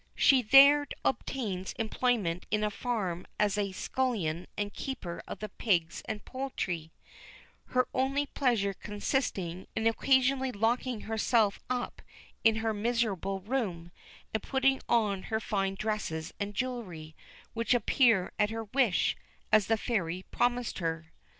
[0.15, 6.01] She there obtains employment in a farm as a scullion and keeper of the pigs
[6.07, 6.91] and poultry,
[7.65, 12.01] her only pleasure consisting in occasionally locking herself up
[12.43, 13.91] in her miserable room,
[14.33, 17.15] and putting on her fine dresses and jewellery,
[17.53, 19.15] which appear at her wish,
[19.51, 21.11] as the Fairy promised her.